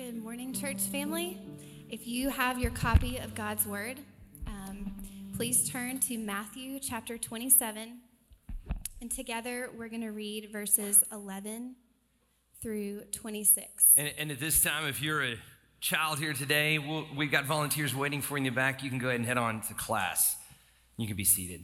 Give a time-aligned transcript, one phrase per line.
[0.00, 1.38] Good morning, church family.
[1.90, 4.00] If you have your copy of God's Word,
[4.46, 4.94] um,
[5.36, 7.98] please turn to Matthew chapter 27.
[9.02, 11.76] And together we're going to read verses 11
[12.62, 13.92] through 26.
[13.94, 15.36] And, and, at this time, if you're a
[15.80, 18.82] child here today, we'll, we've got volunteers waiting for you in the back.
[18.82, 20.34] You can go ahead and head on to class.
[20.96, 21.60] You can be seated.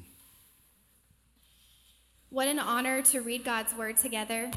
[2.28, 4.50] What an honor to read God's Word together.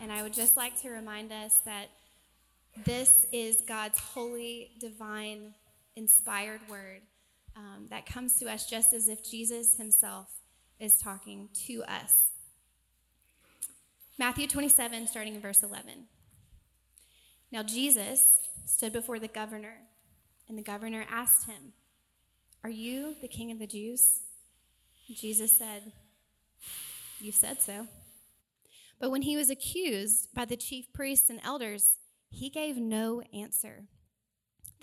[0.00, 1.88] And I would just like to remind us that
[2.82, 5.54] this is God's holy, divine,
[5.96, 7.02] inspired Word
[7.56, 10.26] um, that comes to us just as if Jesus Himself
[10.80, 12.12] is talking to us.
[14.18, 16.06] Matthew 27, starting in verse 11.
[17.50, 18.24] Now, Jesus
[18.66, 19.76] stood before the governor,
[20.48, 21.72] and the governor asked him,
[22.64, 24.20] Are you the king of the Jews?
[25.12, 25.92] Jesus said,
[27.20, 27.86] You said so.
[28.98, 31.96] But when he was accused by the chief priests and elders,
[32.34, 33.84] he gave no answer.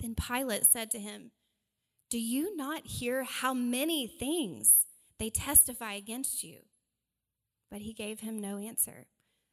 [0.00, 1.30] Then Pilate said to him,
[2.10, 4.86] Do you not hear how many things
[5.18, 6.58] they testify against you?
[7.70, 9.06] But he gave him no answer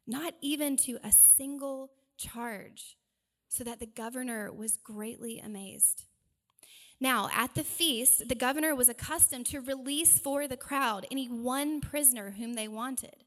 [0.09, 2.97] not even to a single charge,
[3.47, 6.05] so that the governor was greatly amazed.
[6.99, 11.79] Now, at the feast, the governor was accustomed to release for the crowd any one
[11.79, 13.23] prisoner whom they wanted.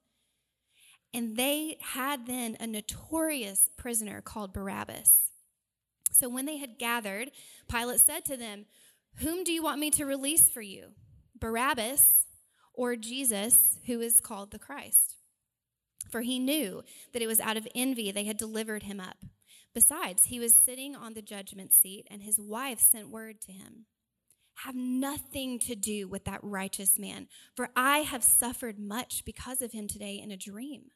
[1.14, 5.30] And they had then a notorious prisoner called Barabbas.
[6.10, 7.30] So when they had gathered,
[7.70, 8.66] Pilate said to them,
[9.16, 10.92] Whom do you want me to release for you,
[11.38, 12.26] Barabbas
[12.74, 15.16] or Jesus, who is called the Christ?
[16.12, 19.24] for he knew that it was out of envy they had delivered him up.
[19.74, 23.86] Besides, he was sitting on the judgment seat, and his wife sent word to him
[24.56, 29.72] Have nothing to do with that righteous man, for I have suffered much because of
[29.72, 30.90] him today in a dream.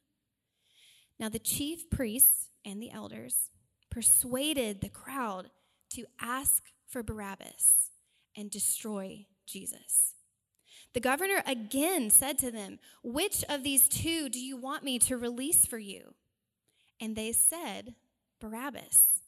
[1.19, 3.50] Now, the chief priests and the elders
[3.91, 5.50] persuaded the crowd
[5.91, 7.91] to ask for Barabbas
[8.36, 10.14] and destroy Jesus.
[10.93, 15.16] The governor again said to them, Which of these two do you want me to
[15.16, 16.15] release for you?
[17.00, 17.94] And they said,
[18.41, 19.21] Barabbas.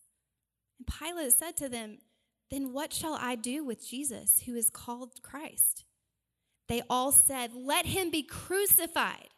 [0.79, 1.99] And Pilate said to them,
[2.51, 5.85] Then what shall I do with Jesus, who is called Christ?
[6.69, 9.29] They all said, Let him be crucified.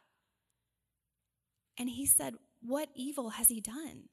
[1.80, 4.10] And he said, What evil has he done?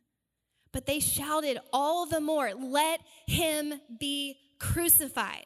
[0.72, 5.46] But they shouted all the more, Let him be crucified.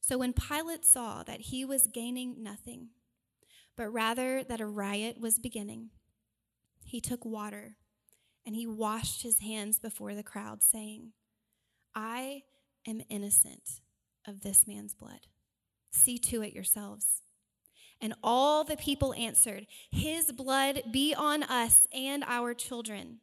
[0.00, 2.90] So when Pilate saw that he was gaining nothing,
[3.76, 5.90] but rather that a riot was beginning,
[6.84, 7.76] he took water
[8.46, 11.12] and he washed his hands before the crowd, saying,
[11.92, 12.42] I
[12.86, 13.80] am innocent
[14.26, 15.26] of this man's blood.
[15.90, 17.22] See to it yourselves.
[18.00, 23.18] And all the people answered, His blood be on us and our children.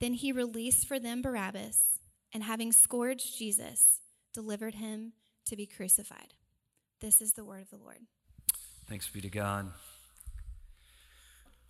[0.00, 1.98] Then he released for them Barabbas,
[2.32, 4.00] and having scourged Jesus,
[4.34, 5.12] delivered him
[5.46, 6.34] to be crucified.
[7.00, 7.98] This is the word of the Lord.
[8.88, 9.72] Thanks be to God.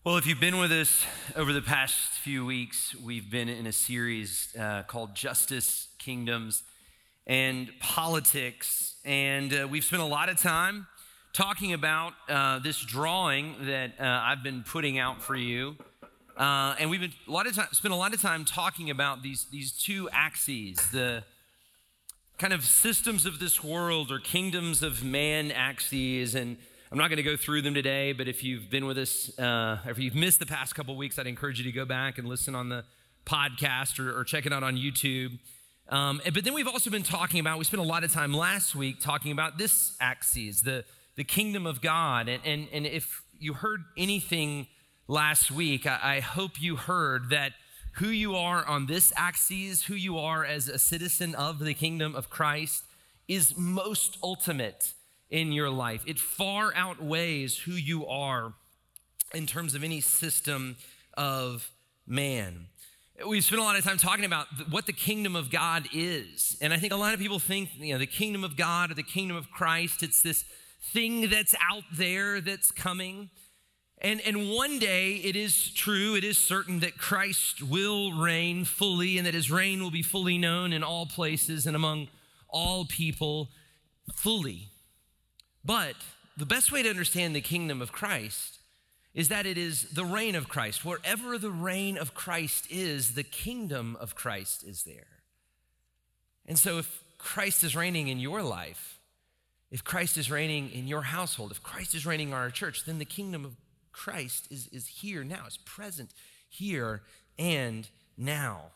[0.05, 3.73] Well, if you've been with us over the past few weeks, we've been in a
[3.73, 6.63] series uh, called Justice, Kingdoms,
[7.27, 8.97] and Politics.
[9.05, 10.87] And uh, we've spent a lot of time
[11.37, 15.77] talking about uh, this drawing that uh, I've been putting out for you.
[16.35, 19.23] Uh, and we've been a lot of time, spent a lot of time talking about
[19.23, 21.23] these, these two axes the
[22.39, 26.35] kind of systems of this world or kingdoms of man axes.
[26.35, 26.57] And
[26.91, 29.81] I'm not going to go through them today, but if you've been with us, uh,
[29.85, 32.55] if you've missed the past couple weeks, I'd encourage you to go back and listen
[32.55, 32.83] on the
[33.27, 35.39] podcast or, or check it out on YouTube.
[35.91, 38.75] Um, but then we've also been talking about, we spent a lot of time last
[38.75, 40.85] week talking about this axis, the,
[41.17, 42.29] the kingdom of God.
[42.29, 44.69] And, and, and if you heard anything
[45.09, 47.53] last week, I, I hope you heard that
[47.95, 52.15] who you are on this axis, who you are as a citizen of the kingdom
[52.15, 52.85] of Christ,
[53.27, 54.93] is most ultimate
[55.31, 56.03] in your life.
[56.07, 58.53] It far outweighs who you are
[59.35, 60.77] in terms of any system
[61.15, 61.71] of
[62.07, 62.67] man.
[63.27, 66.59] We've spent a lot of time talking about what the kingdom of God is.
[66.61, 68.95] And I think a lot of people think, you know, the kingdom of God or
[68.95, 70.45] the kingdom of Christ, it's this
[70.93, 73.31] thing that's out there that's coming.
[73.99, 79.17] And, and one day it is true, it is certain that Christ will reign fully
[79.17, 82.09] and that his reign will be fully known in all places and among
[82.49, 83.49] all people
[84.15, 84.69] fully.
[85.65, 85.97] But
[86.37, 88.59] the best way to understand the kingdom of Christ
[89.15, 90.85] is that it is the reign of Christ.
[90.85, 95.23] Wherever the reign of Christ is, the kingdom of Christ is there.
[96.45, 98.96] And so if Christ is reigning in your life,
[99.71, 102.99] if Christ is reigning in your household, if Christ is reigning in our church, then
[102.99, 103.57] the kingdom of
[103.93, 106.11] Christ is, is here now, is present
[106.49, 107.03] here
[107.39, 108.71] and now.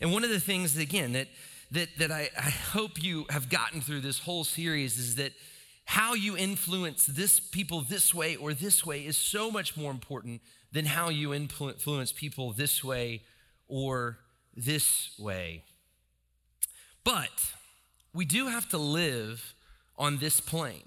[0.00, 1.28] And one of the things, again, that,
[1.70, 5.32] that, that I, I hope you have gotten through this whole series is that
[5.84, 10.40] how you influence this people this way or this way is so much more important
[10.70, 13.22] than how you influence people this way
[13.68, 14.18] or
[14.56, 15.64] this way.
[17.04, 17.52] But
[18.14, 19.54] we do have to live
[20.02, 20.82] on this plane.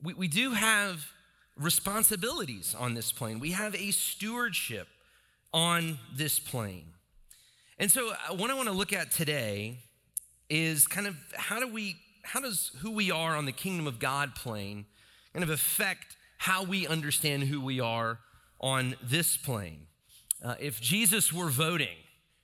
[0.00, 1.08] We, we do have
[1.58, 3.40] responsibilities on this plane.
[3.40, 4.86] We have a stewardship
[5.52, 6.94] on this plane.
[7.80, 9.78] And so, uh, what I want to look at today
[10.48, 13.98] is kind of how do we, how does who we are on the kingdom of
[13.98, 14.86] God plane
[15.32, 18.20] kind of affect how we understand who we are
[18.60, 19.88] on this plane?
[20.40, 21.96] Uh, if Jesus were voting,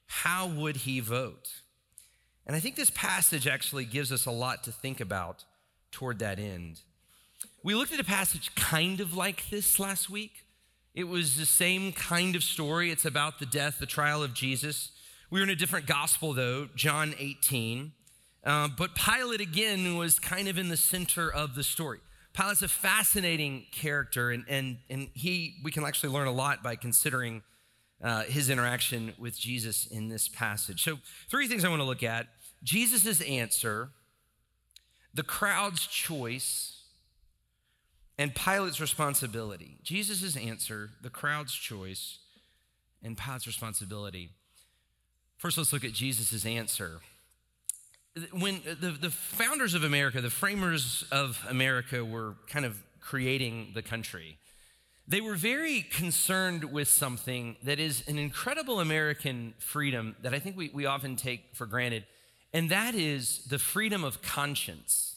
[0.09, 1.51] how would he vote?
[2.49, 5.45] And I think this passage actually gives us a lot to think about
[5.91, 6.81] toward that end.
[7.63, 10.45] We looked at a passage kind of like this last week.
[10.95, 12.91] It was the same kind of story.
[12.91, 14.93] It's about the death, the trial of Jesus.
[15.31, 17.93] We were in a different gospel, though, John 18.
[18.45, 21.99] Uh, but Pilate, again, was kind of in the center of the story.
[22.33, 26.77] Pilate's a fascinating character, and, and, and he, we can actually learn a lot by
[26.77, 27.43] considering
[28.03, 30.85] uh, his interaction with Jesus in this passage.
[30.85, 30.99] So,
[31.29, 32.29] three things I want to look at
[32.63, 33.91] Jesus' answer,
[35.19, 36.83] the crowd's choice,
[38.19, 39.77] and Pilate's responsibility.
[39.83, 42.19] Jesus' answer, the crowd's choice,
[43.03, 44.31] and Pilate's responsibility.
[45.37, 47.01] First, let's look at Jesus' answer.
[48.31, 53.83] When the, the founders of America, the framers of America, were kind of creating the
[53.83, 54.39] country,
[55.09, 60.57] they were very concerned with something that is an incredible American freedom that I think
[60.57, 62.05] we, we often take for granted,
[62.53, 65.09] and that is the freedom of conscience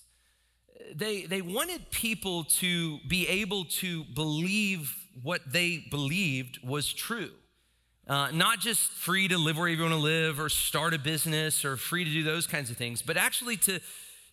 [0.96, 7.32] they, they wanted people to be able to believe what they believed was true.
[8.08, 11.64] Uh, not just free to live where you want to live or start a business
[11.64, 13.80] or free to do those kinds of things, but actually to,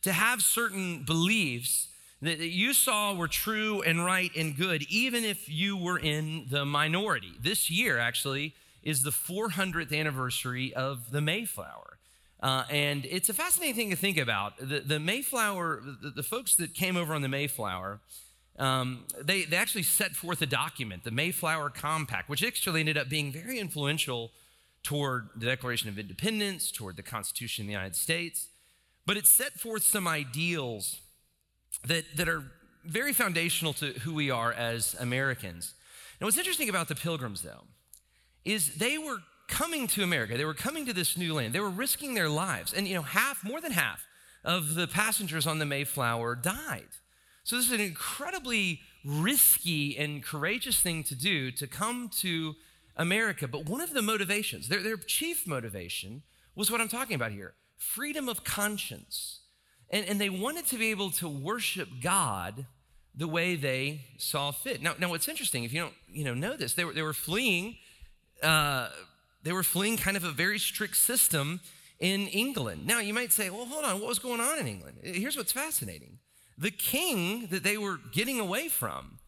[0.03, 1.89] to have certain beliefs
[2.23, 6.47] that, that you saw were true and right and good, even if you were in
[6.51, 7.33] the minority.
[7.41, 11.98] This year, actually, is the 400th anniversary of the Mayflower.
[12.41, 14.57] Uh, and it's a fascinating thing to think about.
[14.59, 18.01] The, the Mayflower, the, the, folks that came over on the Mayflower,
[18.59, 23.09] um, they, they actually set forth a document, the Mayflower Compact, which actually ended up
[23.09, 24.31] being very influential
[24.85, 28.49] toward the Declaration of Independence, toward the Constitution of the United States.
[29.05, 31.01] But it set forth some ideals
[31.87, 32.45] that, that are
[32.85, 35.75] very foundational to who we are as Americans.
[36.21, 37.65] Now, what's interesting about the Pilgrims, though,
[38.45, 40.37] is they were coming to America.
[40.37, 41.55] They were coming to this new land.
[41.55, 42.73] They were risking their lives.
[42.73, 44.07] And, you know, half, more than half
[44.45, 46.89] of the passengers on the Mayflower died.
[47.45, 52.55] So this is an incredibly risky and courageous thing to do to come to
[52.97, 53.49] America.
[53.49, 56.23] But one of the motivations, their, their chief motivation,
[56.55, 59.41] was what I'm talking about here freedom of conscience.
[59.91, 62.67] And, and they wanted to be able to worship God
[63.15, 64.83] the way they saw fit.
[64.83, 67.15] Now, now what's interesting, if you don't you know, know this, they were, they were
[67.15, 67.77] fleeing
[68.43, 68.91] uh,
[69.43, 71.61] they were fleeing kind of a very strict system
[71.99, 72.87] in England.
[72.87, 74.99] Now, you might say, well, hold on, what was going on in England?
[75.03, 76.19] Here's what's fascinating
[76.57, 79.19] the king that they were getting away from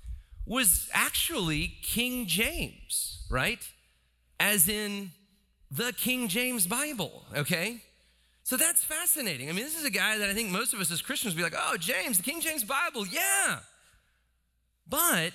[0.44, 3.68] was actually King James, right?
[4.40, 5.12] As in
[5.70, 7.82] the King James Bible, okay?
[8.42, 9.48] So that's fascinating.
[9.48, 11.38] I mean, this is a guy that I think most of us as Christians would
[11.38, 13.60] be like, oh, James, the King James Bible, yeah.
[14.88, 15.32] But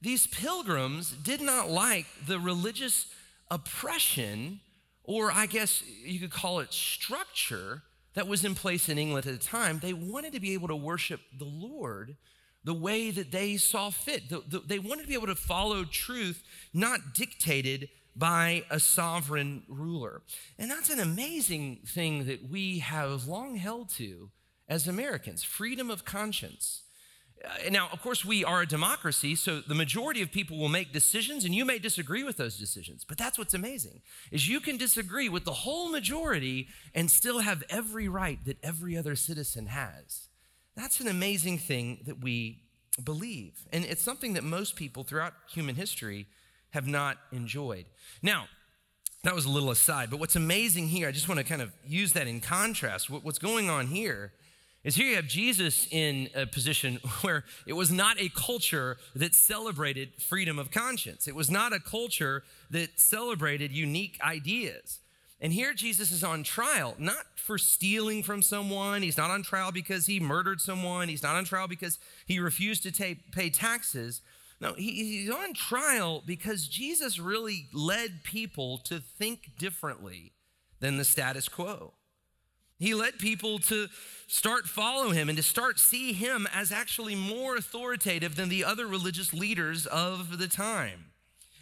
[0.00, 3.06] these pilgrims did not like the religious
[3.50, 4.60] oppression,
[5.02, 7.82] or I guess you could call it structure,
[8.14, 9.80] that was in place in England at the time.
[9.80, 12.16] They wanted to be able to worship the Lord
[12.62, 14.30] the way that they saw fit.
[14.30, 19.64] The, the, they wanted to be able to follow truth, not dictated by a sovereign
[19.68, 20.22] ruler.
[20.58, 24.30] And that's an amazing thing that we have long held to
[24.68, 26.83] as Americans freedom of conscience.
[27.42, 30.92] Uh, now, of course, we are a democracy, so the majority of people will make
[30.92, 33.04] decisions, and you may disagree with those decisions.
[33.04, 37.62] But that's what's amazing is you can disagree with the whole majority and still have
[37.68, 40.28] every right that every other citizen has.
[40.76, 42.62] That's an amazing thing that we
[43.02, 46.26] believe, and it's something that most people throughout human history
[46.70, 47.86] have not enjoyed.
[48.22, 48.46] Now,
[49.22, 51.72] that was a little aside, but what's amazing here, I just want to kind of
[51.86, 53.08] use that in contrast.
[53.10, 54.32] What's going on here
[54.84, 59.34] is here you have Jesus in a position where it was not a culture that
[59.34, 61.26] celebrated freedom of conscience.
[61.26, 65.00] It was not a culture that celebrated unique ideas.
[65.40, 69.02] And here Jesus is on trial, not for stealing from someone.
[69.02, 71.08] He's not on trial because he murdered someone.
[71.08, 74.22] He's not on trial because he refused to ta- pay taxes.
[74.60, 80.32] No, he, he's on trial because Jesus really led people to think differently
[80.80, 81.94] than the status quo.
[82.78, 83.88] He led people to
[84.26, 88.86] start follow him and to start see him as actually more authoritative than the other
[88.86, 91.06] religious leaders of the time.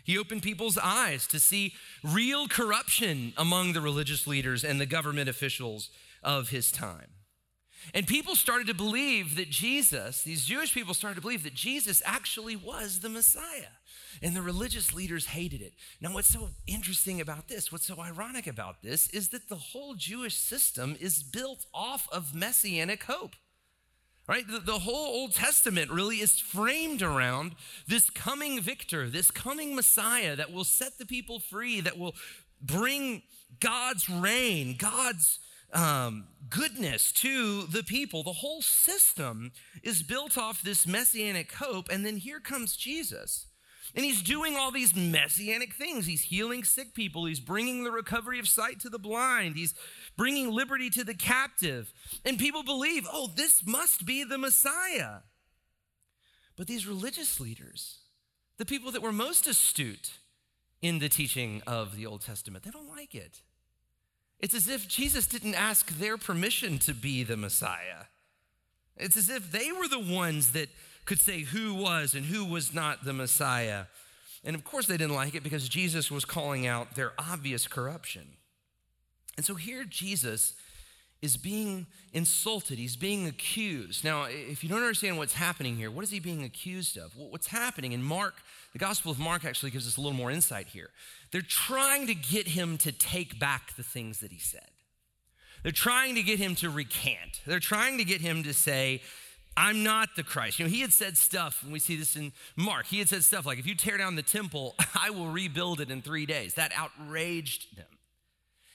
[0.05, 5.29] He opened people's eyes to see real corruption among the religious leaders and the government
[5.29, 5.91] officials
[6.23, 7.09] of his time.
[7.95, 12.03] And people started to believe that Jesus, these Jewish people started to believe that Jesus
[12.05, 13.73] actually was the Messiah.
[14.21, 15.75] And the religious leaders hated it.
[16.01, 19.95] Now, what's so interesting about this, what's so ironic about this, is that the whole
[19.95, 23.37] Jewish system is built off of messianic hope.
[24.29, 24.47] Right?
[24.47, 27.57] The, the whole Old Testament really is framed around
[27.89, 32.15] this coming victor, this coming Messiah that will set the people free, that will
[32.61, 33.23] bring
[33.59, 35.41] God's reign, God's
[35.73, 38.23] um, goodness to the people.
[38.23, 39.53] The whole system
[39.83, 41.89] is built off this messianic hope.
[41.91, 43.47] And then here comes Jesus.
[43.95, 46.07] And he's doing all these messianic things.
[46.07, 47.27] He's healing sick people.
[47.27, 49.57] He's bringing the recovery of sight to the blind.
[49.57, 49.75] He's
[50.17, 51.93] bringing liberty to the captive.
[52.25, 55.19] And people believe, oh, this must be the Messiah.
[56.57, 57.99] But these religious leaders,
[58.57, 60.13] the people that were most astute
[60.81, 63.43] in the teaching of the Old Testament, they don't like it.
[64.41, 68.07] It's as if Jesus didn't ask their permission to be the Messiah.
[68.97, 70.69] It's as if they were the ones that
[71.05, 73.85] could say who was and who was not the Messiah.
[74.45, 78.37] And of course, they didn't like it because Jesus was calling out their obvious corruption.
[79.37, 80.55] And so here, Jesus
[81.23, 82.79] is being insulted.
[82.79, 84.05] He's being accused.
[84.05, 87.17] Now, if you don't understand what's happening here, what is he being accused of?
[87.17, 88.35] what's happening in Mark,
[88.73, 90.91] the Gospel of Mark actually gives us a little more insight here.
[91.31, 94.67] They're trying to get him to take back the things that he said.
[95.63, 97.41] They're trying to get him to recant.
[97.47, 99.01] They're trying to get him to say,
[99.57, 100.59] I'm not the Christ.
[100.59, 102.87] You know, he had said stuff, and we see this in Mark.
[102.87, 105.91] He had said stuff like, if you tear down the temple, I will rebuild it
[105.91, 106.55] in three days.
[106.55, 107.87] That outraged them.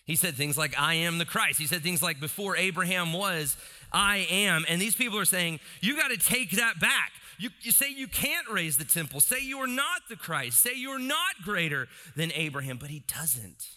[0.06, 1.60] He said things like, I am the Christ.
[1.60, 3.58] He said things like, before Abraham was,
[3.92, 4.66] I am.
[4.70, 7.12] And these people are saying, you got to take that back.
[7.38, 9.20] You, you, say you can't raise the temple.
[9.20, 10.62] Say you are not the Christ.
[10.62, 12.78] Say you're not greater than Abraham.
[12.78, 13.68] But he doesn't.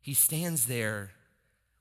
[0.00, 1.10] He stands there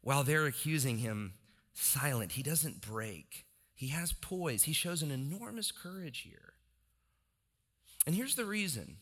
[0.01, 1.33] while they're accusing him
[1.73, 2.33] silent.
[2.33, 3.44] He doesn't break.
[3.75, 4.63] He has poise.
[4.63, 6.53] He shows an enormous courage here.
[8.07, 8.97] And here's the reason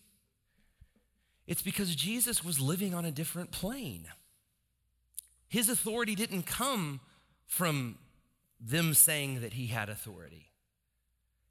[1.46, 4.06] it's because Jesus was living on a different plane.
[5.48, 7.00] His authority didn't come
[7.46, 7.98] from
[8.60, 10.48] them saying that he had authority.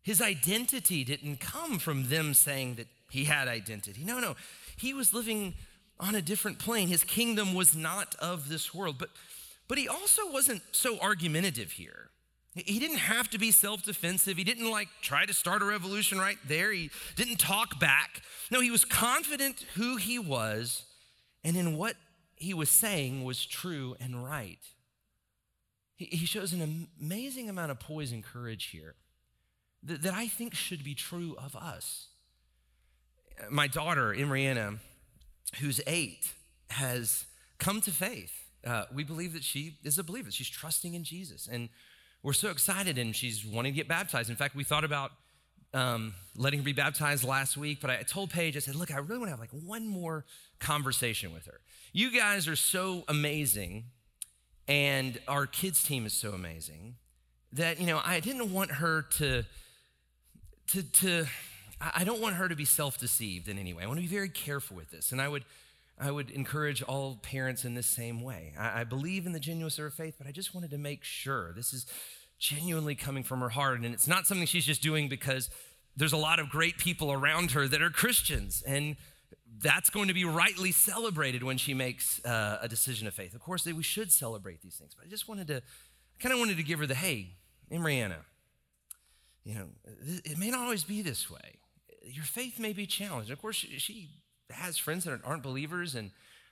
[0.02, 4.02] His identity didn't come from them saying that he had identity.
[4.05, 4.35] No, no.
[4.76, 5.55] He was living
[6.00, 6.88] on a different plane.
[6.88, 8.97] His kingdom was not of this world.
[8.99, 9.11] But,
[9.69, 12.11] but he also wasn't so argumentative here.
[12.55, 14.37] He didn't have to be self defensive.
[14.37, 16.71] He didn't like try to start a revolution right there.
[16.71, 18.23] He didn't talk back.
[18.51, 20.85] No, he was confident who he was
[21.45, 21.97] and in what
[22.37, 24.59] he was saying was true and right.
[25.97, 28.97] He, shows an amazing amount of poise and courage here
[29.85, 32.09] that, that I think should be true of us.
[33.49, 34.81] My daughter, Imriana,
[35.61, 36.33] who's eight,
[36.71, 37.27] has
[37.59, 38.33] come to faith.
[38.67, 40.33] Uh, we believe that she is a believer.
[40.33, 41.49] She's trusting in Jesus.
[41.51, 41.69] And
[42.23, 44.31] we're so excited, and she's wanting to get baptized.
[44.31, 45.12] In fact, we thought about
[45.75, 48.99] um, letting her be baptized last week, but I told Paige, I said, Look, I
[48.99, 50.25] really want to have like one more
[50.61, 51.61] conversation with her.
[51.93, 53.85] You guys are so amazing,
[54.69, 56.97] and our kids' team is so amazing
[57.52, 59.45] that, you know, I didn't want her to,
[60.69, 61.26] to, to,
[61.81, 63.83] I don't want her to be self deceived in any way.
[63.83, 65.12] I want to be very careful with this.
[65.12, 65.45] And I would,
[65.99, 68.55] I would encourage all parents in this same way.
[68.59, 71.05] I, I believe in the genuineness of her faith, but I just wanted to make
[71.05, 71.87] sure this is
[72.39, 73.81] genuinely coming from her heart.
[73.81, 75.49] And it's not something she's just doing because
[75.97, 78.63] there's a lot of great people around her that are Christians.
[78.67, 78.97] And
[79.61, 83.35] that's going to be rightly celebrated when she makes uh, a decision of faith.
[83.35, 85.63] Of course, we should celebrate these things, but I just wanted to,
[86.19, 87.37] kind of wanted to give her the hey,
[87.71, 88.19] Mariana,
[89.45, 89.69] you know,
[90.25, 91.59] it may not always be this way.
[92.05, 93.31] Your faith may be challenged.
[93.31, 94.11] Of course, she
[94.51, 96.11] has friends that aren't believers and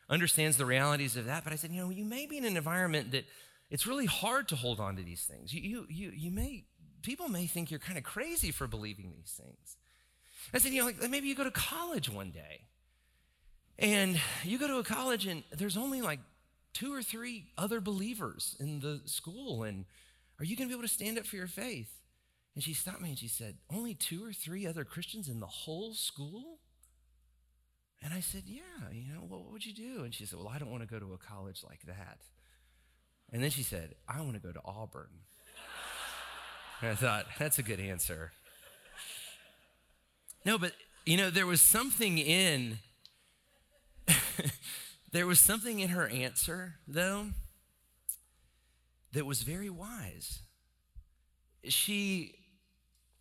[0.08, 1.44] understands the realities of that.
[1.44, 3.26] But I said, you know, you may be in an environment that
[3.70, 5.54] it's really hard to hold on to these things.
[5.54, 6.64] You, you, you, may,
[7.02, 9.76] people may think you're kind of crazy for believing these things.
[10.52, 12.62] I said, you know, like maybe you go to college one day
[13.78, 16.18] and you go to a college and there's only like
[16.72, 19.62] two or three other believers in the school.
[19.62, 19.84] And
[20.38, 22.00] are you going to be able to stand up for your faith?
[22.54, 25.46] And she stopped me and she said, Only two or three other Christians in the
[25.46, 26.58] whole school?
[28.02, 30.04] And I said, Yeah, you know, what would you do?
[30.04, 32.20] And she said, Well, I don't want to go to a college like that.
[33.32, 35.10] And then she said, I want to go to Auburn.
[36.80, 38.32] and I thought, That's a good answer.
[40.44, 40.72] No, but,
[41.04, 42.78] you know, there was something in
[45.12, 47.28] There was something in her answer, though,
[49.12, 50.42] that was very wise.
[51.64, 52.36] She,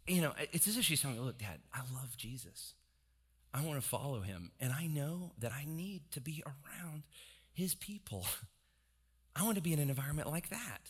[0.07, 2.73] you know, it's as if she's telling me, Look, Dad, I love Jesus.
[3.53, 4.51] I want to follow him.
[4.59, 7.03] And I know that I need to be around
[7.51, 8.25] his people.
[9.35, 10.81] I want to be in an environment like that.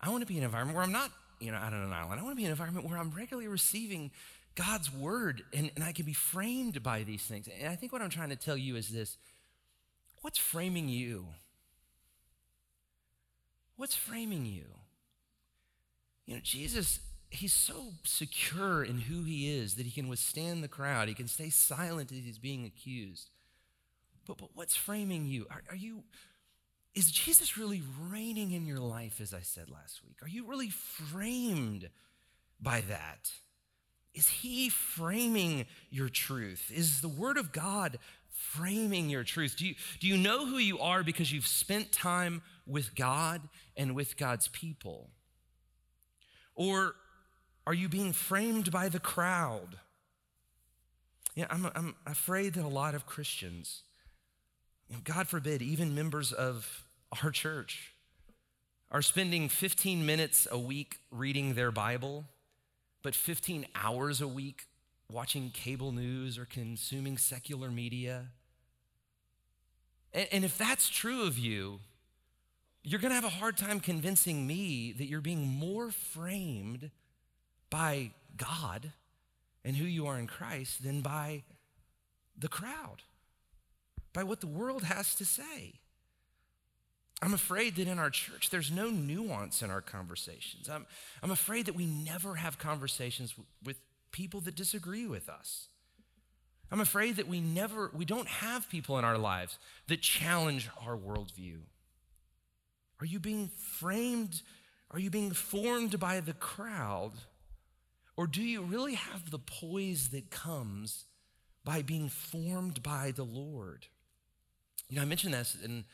[0.00, 1.92] I want to be in an environment where I'm not, you know, out on an
[1.92, 2.20] island.
[2.20, 4.10] I want to be in an environment where I'm regularly receiving
[4.54, 7.48] God's word and, and I can be framed by these things.
[7.60, 9.16] And I think what I'm trying to tell you is this
[10.20, 11.26] what's framing you?
[13.76, 14.66] What's framing you?
[16.26, 17.00] You know, Jesus,
[17.34, 21.08] he's so secure in who he is that he can withstand the crowd.
[21.08, 23.30] He can stay silent as he's being accused.
[24.26, 25.46] But, but what's framing you?
[25.50, 26.04] Are, are you,
[26.94, 30.16] is Jesus really reigning in your life, as I said last week?
[30.22, 31.90] Are you really framed
[32.60, 33.32] by that?
[34.14, 36.70] Is he framing your truth?
[36.72, 37.98] Is the word of God
[38.30, 39.56] framing your truth?
[39.58, 43.42] Do you, do you know who you are because you've spent time with God
[43.76, 45.10] and with God's people?
[46.54, 46.94] Or
[47.66, 49.78] are you being framed by the crowd?
[51.34, 53.82] Yeah, I'm, I'm afraid that a lot of Christians,
[55.02, 56.84] God forbid, even members of
[57.22, 57.94] our church,
[58.90, 62.24] are spending 15 minutes a week reading their Bible,
[63.02, 64.66] but 15 hours a week
[65.10, 68.26] watching cable news or consuming secular media.
[70.12, 71.80] And, and if that's true of you,
[72.84, 76.90] you're going to have a hard time convincing me that you're being more framed
[77.74, 78.92] by God
[79.64, 81.42] and who you are in Christ than by
[82.38, 83.02] the crowd,
[84.12, 85.80] by what the world has to say.
[87.20, 90.68] I'm afraid that in our church, there's no nuance in our conversations.
[90.68, 90.86] I'm,
[91.20, 93.80] I'm afraid that we never have conversations with
[94.12, 95.66] people that disagree with us.
[96.70, 100.96] I'm afraid that we never, we don't have people in our lives that challenge our
[100.96, 101.58] worldview.
[103.00, 104.42] Are you being framed?
[104.92, 107.14] Are you being formed by the crowd?
[108.16, 111.04] Or do you really have the poise that comes
[111.64, 113.86] by being formed by the Lord?
[114.88, 115.84] You know, I mentioned this in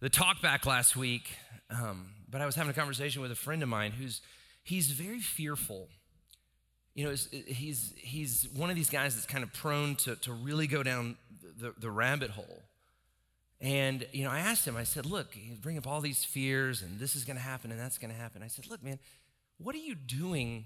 [0.00, 1.36] the talk back last week,
[1.70, 4.22] um, but I was having a conversation with a friend of mine who's
[4.62, 5.88] he's very fearful.
[6.94, 7.14] You know,
[7.46, 11.16] he's he's one of these guys that's kind of prone to, to really go down
[11.58, 12.62] the, the rabbit hole.
[13.60, 16.82] And, you know, I asked him, I said, look, you bring up all these fears
[16.82, 18.42] and this is going to happen and that's going to happen.
[18.42, 18.98] I said, look, man,
[19.58, 20.64] what are you doing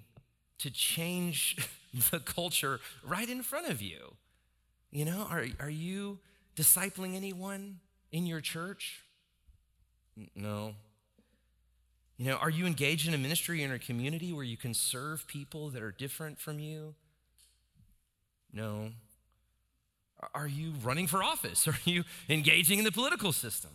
[0.59, 1.57] to change
[2.11, 4.14] the culture right in front of you.
[4.90, 6.19] You know, are, are you
[6.57, 7.81] discipling anyone
[8.12, 9.03] in your church?
[10.35, 10.75] No.
[12.16, 15.27] You know, are you engaged in a ministry in a community where you can serve
[15.27, 16.95] people that are different from you?
[18.53, 18.90] No.
[20.35, 21.69] Are you running for office?
[21.69, 23.71] Are you engaging in the political system?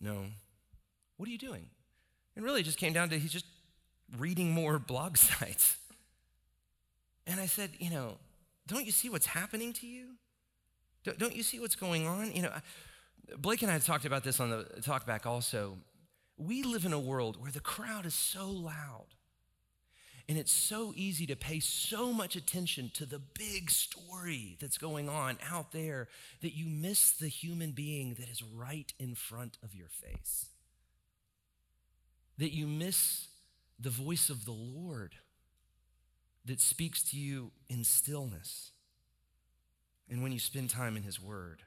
[0.00, 0.24] No.
[1.16, 1.66] What are you doing?
[2.34, 3.46] And really, it just came down to he's just
[4.16, 5.76] reading more blog sites.
[7.26, 8.16] And I said, you know,
[8.66, 10.14] don't you see what's happening to you?
[11.16, 12.32] Don't you see what's going on?
[12.32, 12.52] You know,
[13.38, 15.78] Blake and I talked about this on the talk back also.
[16.36, 19.06] We live in a world where the crowd is so loud.
[20.28, 25.08] And it's so easy to pay so much attention to the big story that's going
[25.08, 26.08] on out there
[26.42, 30.50] that you miss the human being that is right in front of your face.
[32.36, 33.28] That you miss
[33.78, 35.14] the voice of the Lord
[36.44, 38.72] that speaks to you in stillness
[40.10, 41.62] and when you spend time in His Word.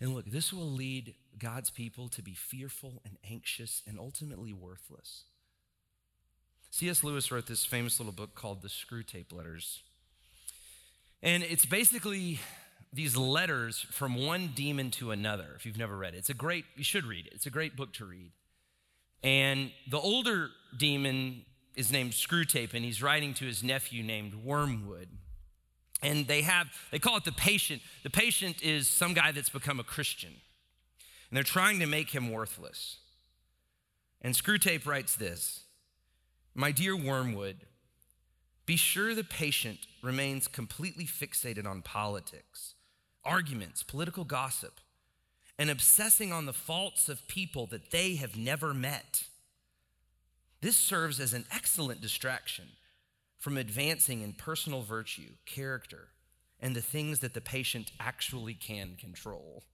[0.00, 5.24] And look, this will lead God's people to be fearful and anxious and ultimately worthless.
[6.70, 7.04] C.S.
[7.04, 9.82] Lewis wrote this famous little book called The Screwtape Letters.
[11.22, 12.40] And it's basically
[12.92, 16.18] these letters from one demon to another, if you've never read it.
[16.18, 17.32] It's a great, you should read it.
[17.34, 18.32] It's a great book to read.
[19.22, 25.08] And the older demon is named Screwtape, and he's writing to his nephew named Wormwood.
[26.02, 27.80] And they have, they call it the patient.
[28.02, 30.32] The patient is some guy that's become a Christian.
[31.30, 32.98] And they're trying to make him worthless.
[34.20, 35.64] And Screwtape writes this
[36.54, 37.66] My dear Wormwood,
[38.66, 42.74] be sure the patient remains completely fixated on politics,
[43.24, 44.80] arguments, political gossip,
[45.58, 49.24] and obsessing on the faults of people that they have never met.
[50.60, 52.66] This serves as an excellent distraction
[53.38, 56.08] from advancing in personal virtue, character,
[56.60, 59.64] and the things that the patient actually can control.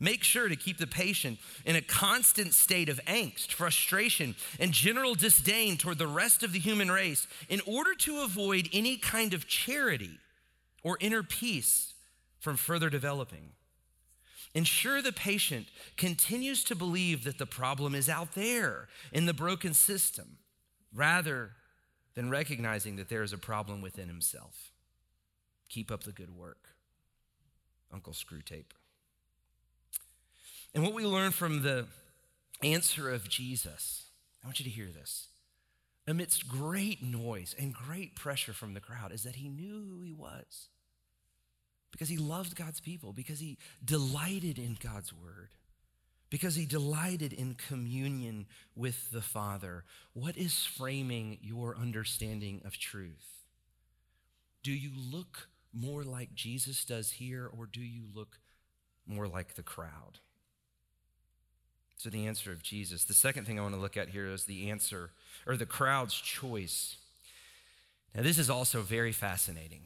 [0.00, 5.14] Make sure to keep the patient in a constant state of angst, frustration, and general
[5.14, 9.48] disdain toward the rest of the human race in order to avoid any kind of
[9.48, 10.18] charity
[10.84, 11.94] or inner peace
[12.38, 13.50] from further developing.
[14.54, 19.74] Ensure the patient continues to believe that the problem is out there in the broken
[19.74, 20.38] system
[20.94, 21.52] rather
[22.14, 24.72] than recognizing that there is a problem within himself.
[25.68, 26.70] Keep up the good work.
[27.92, 28.72] Uncle Screwtape.
[30.74, 31.86] And what we learn from the
[32.62, 34.06] answer of Jesus,
[34.42, 35.28] I want you to hear this.
[36.06, 40.12] Amidst great noise and great pressure from the crowd, is that he knew who he
[40.12, 40.68] was
[41.90, 45.50] because he loved God's people, because he delighted in God's word,
[46.30, 48.46] because he delighted in communion
[48.76, 49.84] with the Father.
[50.12, 53.44] What is framing your understanding of truth?
[54.62, 58.38] Do you look more like Jesus does here, or do you look
[59.06, 60.18] more like the crowd?
[61.96, 63.04] So, the answer of Jesus.
[63.04, 65.10] The second thing I want to look at here is the answer,
[65.46, 66.96] or the crowd's choice.
[68.14, 69.82] Now, this is also very fascinating.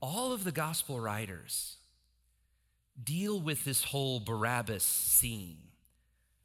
[0.00, 1.76] All of the gospel writers
[3.02, 5.58] deal with this whole Barabbas scene,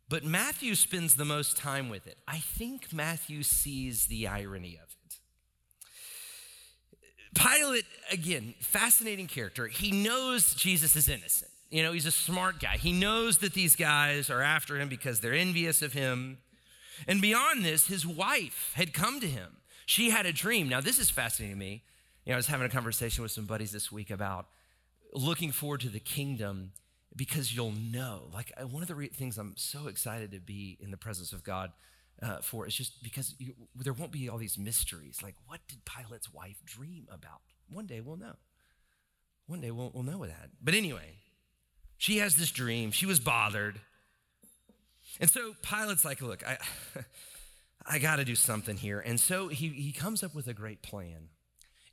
[0.09, 2.17] but Matthew spends the most time with it.
[2.27, 5.17] I think Matthew sees the irony of it.
[7.35, 9.67] Pilate, again, fascinating character.
[9.67, 11.51] He knows Jesus is innocent.
[11.69, 12.77] You know, he's a smart guy.
[12.77, 16.37] He knows that these guys are after him because they're envious of him.
[17.07, 19.57] And beyond this, his wife had come to him.
[19.85, 20.69] She had a dream.
[20.69, 21.83] Now, this is fascinating to me.
[22.25, 24.47] You know, I was having a conversation with some buddies this week about
[25.13, 26.71] looking forward to the kingdom
[27.15, 28.29] because you'll know.
[28.33, 31.43] Like, one of the re- things I'm so excited to be in the presence of
[31.43, 31.71] God
[32.21, 35.19] uh, for is just because you, there won't be all these mysteries.
[35.21, 37.41] Like, what did Pilate's wife dream about?
[37.69, 38.35] One day we'll know.
[39.47, 40.49] One day we'll, we'll know that.
[40.61, 41.19] But anyway,
[41.97, 42.91] she has this dream.
[42.91, 43.79] She was bothered.
[45.19, 46.57] And so Pilate's like, look, I,
[47.85, 48.99] I got to do something here.
[48.99, 51.29] And so he, he comes up with a great plan.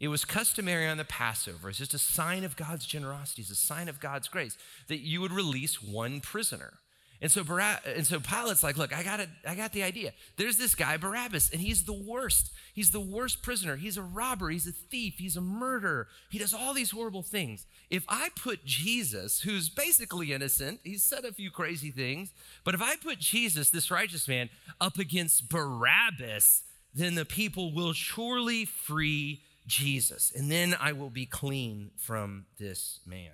[0.03, 3.55] It was customary on the Passover, it's just a sign of God's generosity, it's a
[3.55, 6.73] sign of God's grace, that you would release one prisoner.
[7.21, 7.45] And so,
[7.87, 10.13] and so Pilate's like, look, I got it, I got the idea.
[10.37, 12.51] There's this guy, Barabbas, and he's the worst.
[12.75, 13.77] He's the worst prisoner.
[13.77, 16.09] He's a robber, he's a thief, he's a murderer.
[16.33, 17.65] He does all these horrible things.
[17.89, 22.33] If I put Jesus, who's basically innocent, he's said a few crazy things,
[22.65, 27.93] but if I put Jesus, this righteous man, up against Barabbas, then the people will
[27.93, 33.33] surely free Jesus, and then I will be clean from this man.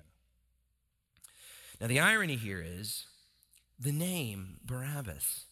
[1.81, 3.05] Now, the irony here is
[3.79, 5.45] the name Barabbas.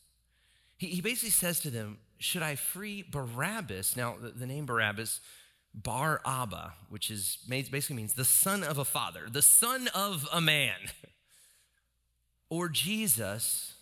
[0.78, 3.96] He, he basically says to them, Should I free Barabbas?
[3.96, 5.22] Now, the, the name Barabbas,
[5.74, 10.42] Bar Abba, which is basically means the son of a father, the son of a
[10.42, 10.76] man.
[12.50, 13.76] or Jesus,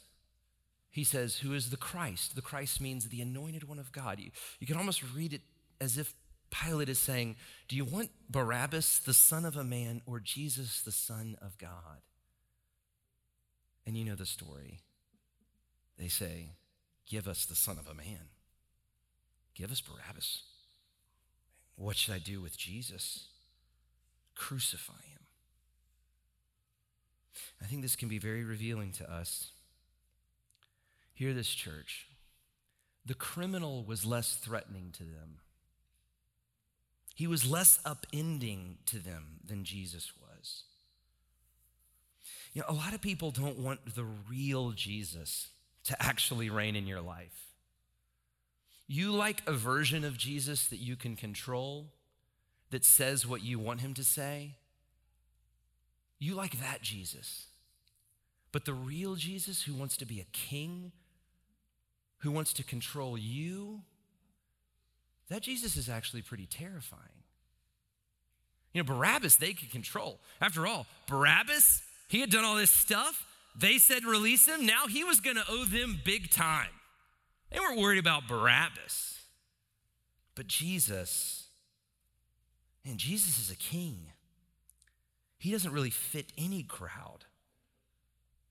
[0.89, 2.35] he says, who is the Christ.
[2.35, 4.19] The Christ means the anointed one of God.
[4.19, 5.41] You, you can almost read it
[5.79, 6.13] as if
[6.63, 7.35] Pilate is saying,
[7.67, 12.01] Do you want Barabbas, the son of a man, or Jesus, the son of God?
[13.85, 14.79] And you know the story.
[15.97, 16.51] They say,
[17.07, 18.29] Give us the son of a man.
[19.53, 20.43] Give us Barabbas.
[21.75, 23.27] What should I do with Jesus?
[24.35, 25.21] Crucify him.
[27.61, 29.51] I think this can be very revealing to us.
[31.13, 32.07] Hear this, church.
[33.05, 35.39] The criminal was less threatening to them.
[37.15, 40.63] He was less upending to them than Jesus was.
[42.53, 45.47] You know, a lot of people don't want the real Jesus
[45.85, 47.45] to actually reign in your life.
[48.87, 51.87] You like a version of Jesus that you can control,
[52.69, 54.55] that says what you want him to say.
[56.19, 57.47] You like that Jesus.
[58.51, 60.91] But the real Jesus who wants to be a king,
[62.19, 63.81] who wants to control you,
[65.29, 67.01] that Jesus is actually pretty terrifying.
[68.73, 70.19] You know, Barabbas, they could control.
[70.41, 73.25] After all, Barabbas he had done all this stuff.
[73.57, 74.65] They said release him.
[74.65, 76.69] Now he was going to owe them big time.
[77.51, 79.19] They weren't worried about Barabbas.
[80.35, 81.45] But Jesus,
[82.83, 84.07] and Jesus is a king.
[85.37, 87.25] He doesn't really fit any crowd.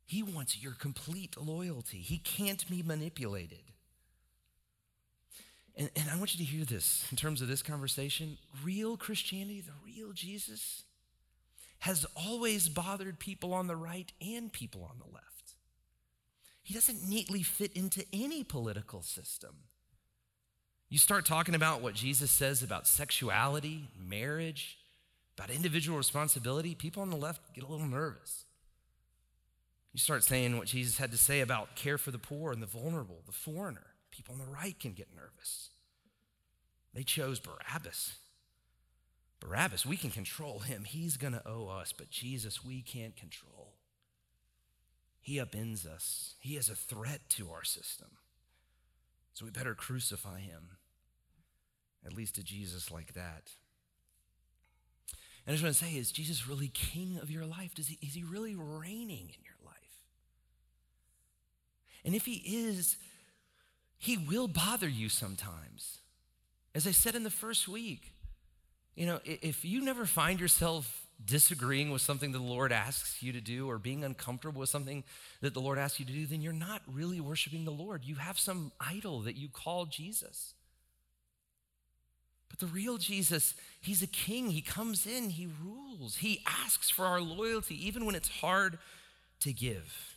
[0.07, 1.99] He wants your complete loyalty.
[1.99, 3.73] He can't be manipulated.
[5.77, 8.39] And, and I want you to hear this in terms of this conversation.
[8.63, 10.85] Real Christianity, the real Jesus,
[11.81, 15.55] has always bothered people on the right and people on the left.
[16.63, 19.57] He doesn't neatly fit into any political system.
[20.89, 24.79] You start talking about what Jesus says about sexuality, marriage,
[25.37, 28.45] about individual responsibility, people on the left get a little nervous.
[29.93, 32.67] You start saying what Jesus had to say about care for the poor and the
[32.67, 35.71] vulnerable, the foreigner, people on the right can get nervous.
[36.95, 38.15] They chose Barabbas.
[39.41, 40.85] Barabbas, we can control him.
[40.85, 43.75] He's going to owe us, but Jesus, we can't control.
[45.25, 46.35] he upends us.
[46.39, 48.09] He is a threat to our system.
[49.33, 50.77] So we better crucify him,
[52.05, 53.53] at least a Jesus like that.
[55.47, 57.75] And I just want to say, is Jesus really king of your life?
[57.75, 59.75] Does he, is he really reigning in your life?
[62.05, 62.99] And if he is,
[63.99, 65.99] he will bother you sometimes.
[66.75, 68.13] As I said in the first week,
[68.95, 73.41] you know, if you never find yourself disagreeing with something the Lord asks you to
[73.41, 75.05] do or being uncomfortable with something
[75.41, 78.05] that the Lord asks you to do, then you're not really worshiping the Lord.
[78.05, 80.55] You have some idol that you call Jesus.
[82.51, 84.51] But the real Jesus, he's a king.
[84.51, 88.79] He comes in, he rules, he asks for our loyalty, even when it's hard
[89.41, 90.14] to give.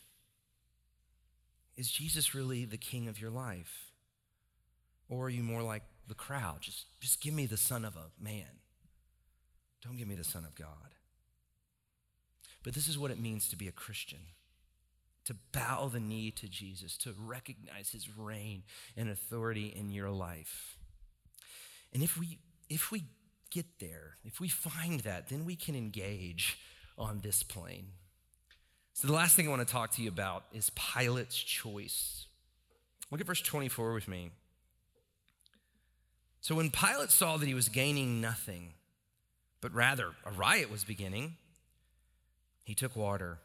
[1.78, 3.92] Is Jesus really the king of your life?
[5.10, 6.58] Or are you more like the crowd?
[6.62, 8.60] Just, just give me the son of a man.
[9.84, 10.96] Don't give me the Son of God.
[12.64, 14.20] But this is what it means to be a Christian
[15.26, 18.64] to bow the knee to Jesus, to recognize his reign
[18.96, 20.78] and authority in your life.
[21.94, 23.04] And if we if we
[23.52, 26.58] get there, if we find that, then we can engage
[26.98, 27.88] on this plane.
[28.98, 32.26] So the last thing I want to talk to you about is Pilate's choice.
[33.12, 34.32] Look at verse 24 with me.
[36.42, 38.74] So when Pilate saw that he was gaining nothing,
[39.62, 41.36] but rather a riot was beginning,
[42.64, 43.38] he took water.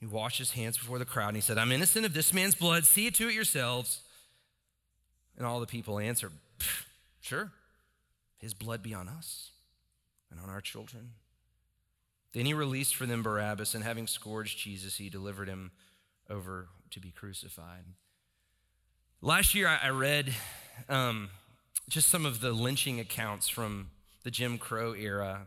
[0.00, 2.56] He washed his hands before the crowd and he said, I'm innocent of this man's
[2.56, 2.86] blood.
[2.86, 4.00] See to it yourselves.
[5.38, 6.32] And all the people answered,
[7.20, 7.52] Sure,
[8.38, 9.52] his blood be on us
[10.28, 11.10] and on our children.
[12.36, 15.70] Then he released for them Barabbas, and having scourged Jesus, he delivered him
[16.28, 17.84] over to be crucified.
[19.22, 20.34] Last year, I read
[20.90, 21.30] um,
[21.88, 23.88] just some of the lynching accounts from
[24.22, 25.46] the Jim Crow era.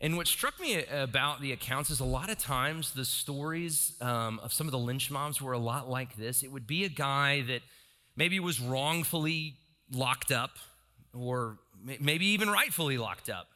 [0.00, 4.38] And what struck me about the accounts is a lot of times the stories um,
[4.40, 6.44] of some of the lynch mobs were a lot like this.
[6.44, 7.62] It would be a guy that
[8.14, 9.56] maybe was wrongfully
[9.90, 10.58] locked up
[11.12, 11.58] or
[11.98, 13.48] maybe even rightfully locked up.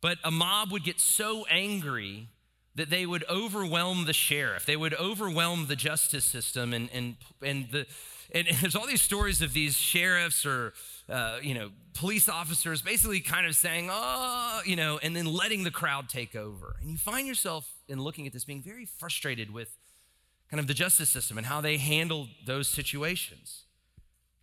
[0.00, 2.28] But a mob would get so angry
[2.74, 4.64] that they would overwhelm the sheriff.
[4.64, 6.72] They would overwhelm the justice system.
[6.72, 7.86] And, and, and, the,
[8.32, 10.72] and, and there's all these stories of these sheriffs or
[11.08, 15.64] uh, you know, police officers basically kind of saying, oh, you know, and then letting
[15.64, 16.76] the crowd take over.
[16.80, 19.76] And you find yourself in looking at this being very frustrated with
[20.50, 23.64] kind of the justice system and how they handled those situations.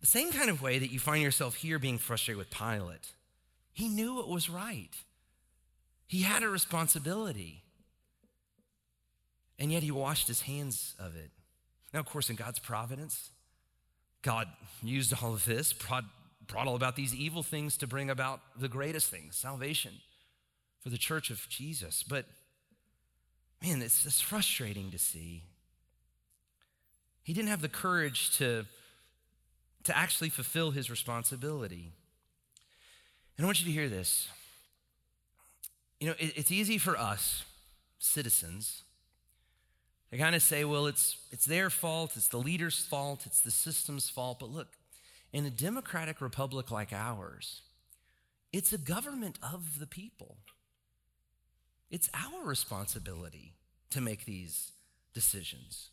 [0.00, 3.12] The same kind of way that you find yourself here being frustrated with Pilate.
[3.72, 4.90] He knew it was right,
[6.06, 7.62] he had a responsibility.
[9.58, 11.30] And yet he washed his hands of it.
[11.92, 13.30] Now, of course, in God's providence,
[14.22, 14.48] God
[14.82, 16.04] used all of this, brought
[16.46, 19.92] brought all about these evil things to bring about the greatest thing salvation
[20.80, 22.02] for the church of Jesus.
[22.02, 22.26] But
[23.62, 25.42] man, it's, it's frustrating to see.
[27.22, 28.66] He didn't have the courage to,
[29.84, 31.92] to actually fulfill his responsibility.
[33.36, 34.28] And I want you to hear this.
[36.00, 37.44] You know, it, it's easy for us,
[37.98, 38.82] citizens,
[40.10, 43.50] to kind of say, well, it's, it's their fault, it's the leader's fault, it's the
[43.50, 44.38] system's fault.
[44.40, 44.68] But look,
[45.32, 47.62] in a democratic republic like ours,
[48.52, 50.36] it's a government of the people.
[51.90, 53.54] It's our responsibility
[53.90, 54.72] to make these
[55.14, 55.90] decisions.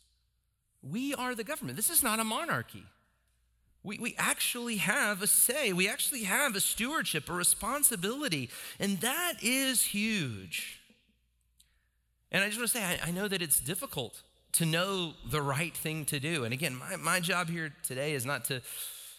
[0.82, 1.76] We are the government.
[1.76, 2.84] This is not a monarchy.
[3.84, 5.72] We, we actually have a say.
[5.72, 10.80] We actually have a stewardship, a responsibility, and that is huge.
[12.32, 15.42] And I just want to say, I, I know that it's difficult to know the
[15.42, 16.44] right thing to do.
[16.44, 18.62] And again, my, my job here today is not to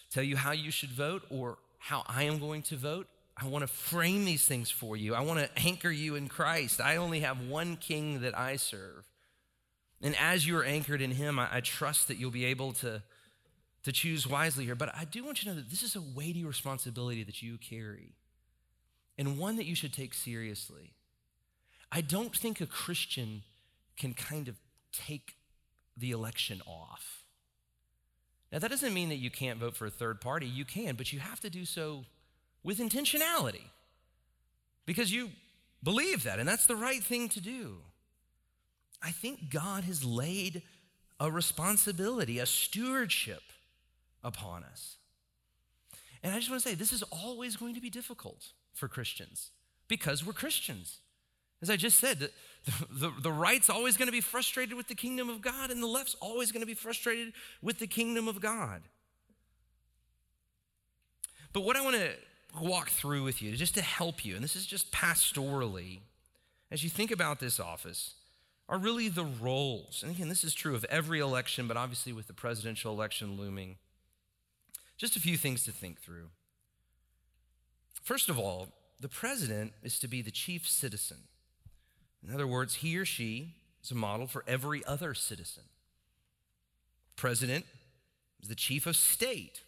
[0.09, 3.07] tell you how you should vote or how I am going to vote.
[3.37, 5.13] I want to frame these things for you.
[5.13, 6.81] I want to anchor you in Christ.
[6.81, 9.05] I only have one king that I serve.
[10.01, 13.03] And as you are anchored in him, I, I trust that you'll be able to,
[13.85, 14.75] to choose wisely here.
[14.75, 17.57] But I do want you to know that this is a weighty responsibility that you
[17.57, 18.15] carry
[19.17, 20.93] and one that you should take seriously.
[21.91, 23.43] I don't think a Christian
[23.95, 24.55] can kind of
[24.91, 25.35] take
[25.95, 27.23] the election off.
[28.51, 30.47] Now, that doesn't mean that you can't vote for a third party.
[30.47, 32.05] You can, but you have to do so
[32.63, 33.65] with intentionality
[34.87, 35.29] because you
[35.83, 37.77] believe that, and that's the right thing to do.
[39.03, 40.63] I think God has laid
[41.19, 43.41] a responsibility, a stewardship
[44.25, 44.97] upon us.
[46.21, 49.51] And I just want to say this is always going to be difficult for Christians
[49.87, 50.97] because we're Christians.
[51.61, 52.31] As I just said, the,
[52.91, 55.87] the, the right's always going to be frustrated with the kingdom of God, and the
[55.87, 58.81] left's always going to be frustrated with the kingdom of God.
[61.53, 62.11] But what I want to
[62.59, 65.99] walk through with you, just to help you, and this is just pastorally,
[66.71, 68.15] as you think about this office,
[68.67, 70.01] are really the roles.
[70.03, 73.77] And again, this is true of every election, but obviously with the presidential election looming.
[74.97, 76.29] Just a few things to think through.
[78.03, 81.17] First of all, the president is to be the chief citizen.
[82.25, 85.63] In other words, he or she is a model for every other citizen.
[87.15, 87.65] President
[88.41, 89.63] is the chief of state,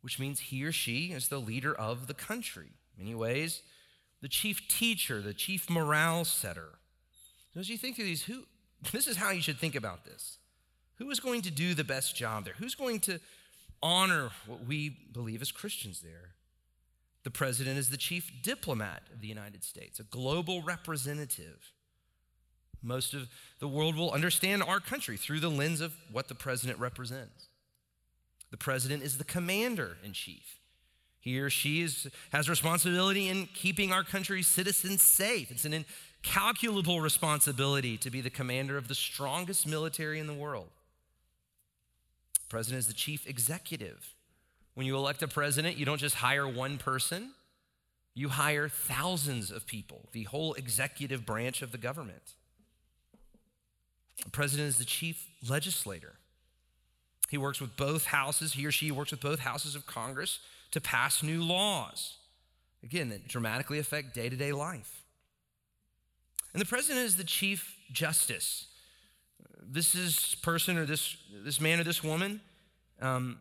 [0.00, 2.70] which means he or she is the leader of the country.
[2.98, 3.62] In many ways,
[4.20, 6.78] the chief teacher, the chief morale setter.
[7.54, 8.44] So as you think through these, who
[8.92, 10.38] this is how you should think about this.
[10.96, 12.54] Who is going to do the best job there?
[12.58, 13.20] Who's going to
[13.82, 16.30] honor what we believe as Christians there?
[17.22, 21.72] The president is the chief diplomat of the United States, a global representative.
[22.82, 26.78] Most of the world will understand our country through the lens of what the president
[26.78, 27.48] represents.
[28.50, 30.58] The president is the commander in chief.
[31.20, 35.50] He or she is, has responsibility in keeping our country's citizens safe.
[35.50, 35.84] It's an
[36.24, 40.70] incalculable responsibility to be the commander of the strongest military in the world.
[42.50, 44.14] President is the chief executive.
[44.74, 47.30] When you elect a president, you don't just hire one person,
[48.14, 52.34] you hire thousands of people, the whole executive branch of the government.
[54.24, 56.14] The president is the chief legislator.
[57.30, 60.40] He works with both houses, he or she works with both houses of Congress
[60.72, 62.16] to pass new laws,
[62.82, 65.04] again, that dramatically affect day to day life.
[66.52, 68.66] And the president is the chief justice.
[69.62, 72.40] This is person or this, this man or this woman
[73.00, 73.38] um,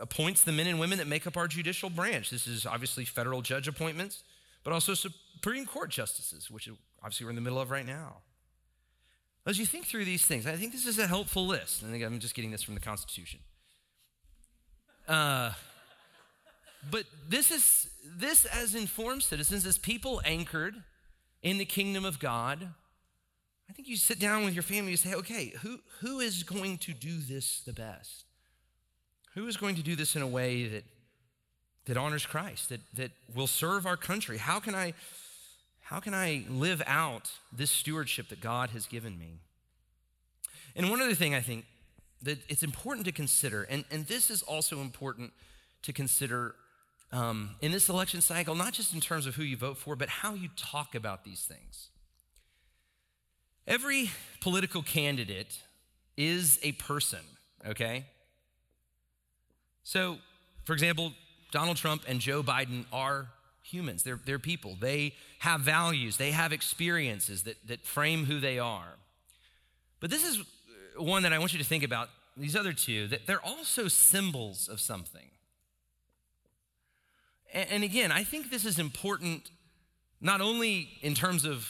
[0.00, 2.30] appoints the men and women that make up our judicial branch.
[2.30, 4.22] This is obviously federal judge appointments,
[4.64, 6.68] but also Supreme Court justices, which
[7.02, 8.18] obviously we're in the middle of right now.
[9.46, 11.80] As you think through these things, I think this is a helpful list.
[11.80, 13.40] Think I'm just getting this from the Constitution.
[15.06, 15.52] Uh,
[16.90, 20.82] but this is this as informed citizens, as people anchored
[21.42, 22.74] in the kingdom of God.
[23.68, 26.78] I think you sit down with your family and say, okay, who, who is going
[26.78, 28.24] to do this the best?
[29.34, 30.84] Who is going to do this in a way that,
[31.84, 34.38] that honors Christ, that, that will serve our country?
[34.38, 34.94] How can, I,
[35.82, 39.40] how can I live out this stewardship that God has given me?
[40.74, 41.66] And one other thing I think
[42.22, 45.32] that it's important to consider, and, and this is also important
[45.82, 46.54] to consider
[47.12, 50.08] um, in this election cycle, not just in terms of who you vote for, but
[50.08, 51.90] how you talk about these things.
[53.68, 55.58] Every political candidate
[56.16, 57.20] is a person,
[57.66, 58.06] okay?
[59.84, 60.16] So,
[60.64, 61.12] for example,
[61.52, 63.28] Donald Trump and Joe Biden are
[63.62, 64.74] humans, they're, they're people.
[64.80, 68.96] They have values, they have experiences that, that frame who they are.
[70.00, 70.42] But this is
[70.96, 74.68] one that I want you to think about, these other two, that they're also symbols
[74.68, 75.28] of something.
[77.52, 79.50] And again, I think this is important
[80.22, 81.68] not only in terms of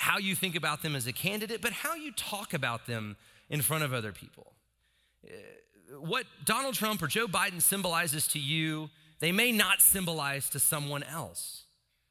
[0.00, 3.16] how you think about them as a candidate, but how you talk about them
[3.50, 4.52] in front of other people.
[5.24, 10.58] Uh, what Donald Trump or Joe Biden symbolizes to you, they may not symbolize to
[10.58, 11.64] someone else.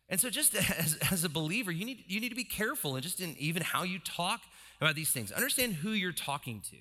[0.07, 3.03] And so, just as, as a believer, you need, you need to be careful and
[3.03, 4.41] just in even how you talk
[4.79, 5.31] about these things.
[5.31, 6.77] Understand who you're talking to.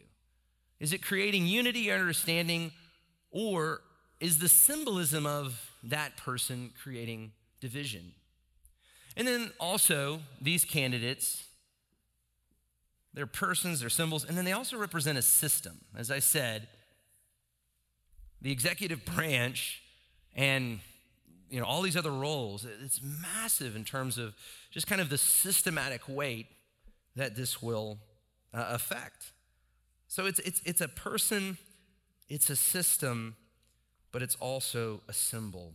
[0.79, 2.73] Is it creating unity, or understanding,
[3.31, 3.81] or
[4.21, 8.13] is the symbolism of that person creating division.
[9.19, 11.45] And then also, these candidates,
[13.13, 15.81] they're persons, they're symbols, and then they also represent a system.
[15.95, 16.69] As I said,
[18.41, 19.83] the executive branch
[20.35, 20.81] and
[21.51, 24.35] you know all these other roles it's massive in terms of
[24.71, 26.47] just kind of the systematic weight
[27.17, 27.99] that this will
[28.53, 29.33] uh, affect
[30.09, 31.57] so it's it's it's a person
[32.29, 33.35] it's a system
[34.13, 35.73] but it's also a symbol.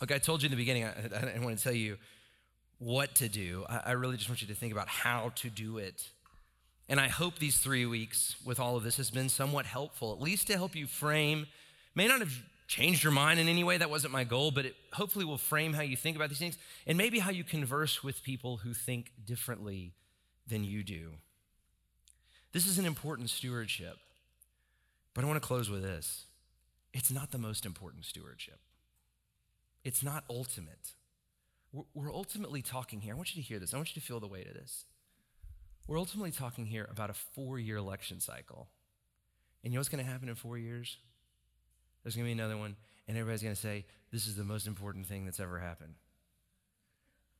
[0.00, 1.96] Like I told you in the beginning, I, I want to tell you
[2.78, 3.64] what to do.
[3.68, 6.08] I, I really just want you to think about how to do it.
[6.88, 10.20] And I hope these three weeks with all of this has been somewhat helpful, at
[10.20, 11.46] least to help you frame,
[11.94, 12.32] may not have
[12.66, 15.72] changed your mind in any way, that wasn't my goal, but it hopefully will frame
[15.72, 19.12] how you think about these things and maybe how you converse with people who think
[19.24, 19.92] differently
[20.46, 21.12] than you do.
[22.52, 23.96] This is an important stewardship.
[25.14, 26.26] But I want to close with this
[26.92, 28.58] it's not the most important stewardship.
[29.84, 30.92] It's not ultimate.
[31.92, 33.14] We're ultimately talking here.
[33.14, 33.74] I want you to hear this.
[33.74, 34.84] I want you to feel the weight of this.
[35.88, 38.68] We're ultimately talking here about a four year election cycle.
[39.62, 40.98] And you know what's going to happen in four years?
[42.02, 42.76] There's going to be another one,
[43.08, 45.94] and everybody's going to say, This is the most important thing that's ever happened.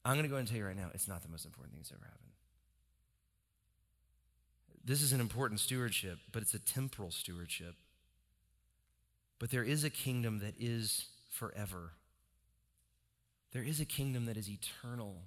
[0.04, 1.80] I'm going to go and tell you right now, it's not the most important thing
[1.80, 2.32] that's ever happened.
[4.84, 7.74] This is an important stewardship, but it's a temporal stewardship.
[9.38, 11.92] But there is a kingdom that is forever.
[13.54, 15.22] There is a kingdom that is eternal.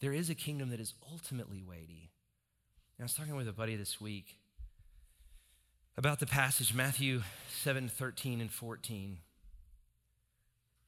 [0.00, 2.10] There is a kingdom that is ultimately weighty.
[2.98, 4.38] I was talking with a buddy this week
[5.96, 7.22] about the passage, Matthew
[7.62, 9.18] 7 13 and 14.